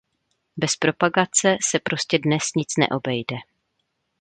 [0.57, 3.35] Bez propagace se prostě dnes nic neobejde.